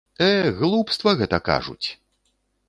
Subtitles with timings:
[0.27, 0.29] Э,
[0.61, 1.87] глупства гэта кажуць!